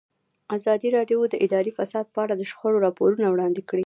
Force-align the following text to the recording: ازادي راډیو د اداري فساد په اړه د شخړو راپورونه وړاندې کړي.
ازادي 0.57 0.89
راډیو 0.97 1.19
د 1.29 1.33
اداري 1.45 1.71
فساد 1.77 2.05
په 2.13 2.19
اړه 2.23 2.33
د 2.37 2.41
شخړو 2.51 2.83
راپورونه 2.85 3.27
وړاندې 3.29 3.61
کړي. 3.69 3.79